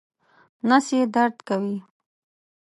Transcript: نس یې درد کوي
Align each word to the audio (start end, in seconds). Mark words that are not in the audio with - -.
نس 0.67 0.85
یې 0.95 1.01
درد 1.15 1.37
کوي 1.47 1.77